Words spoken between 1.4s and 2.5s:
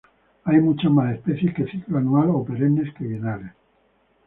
de ciclo anual o